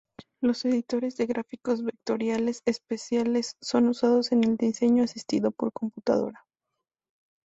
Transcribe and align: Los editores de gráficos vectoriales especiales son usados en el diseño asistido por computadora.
Los 0.41 0.65
editores 0.65 1.15
de 1.17 1.27
gráficos 1.27 1.83
vectoriales 1.83 2.63
especiales 2.65 3.53
son 3.61 3.87
usados 3.87 4.31
en 4.31 4.43
el 4.43 4.57
diseño 4.57 5.03
asistido 5.03 5.51
por 5.51 5.71
computadora. 5.71 6.43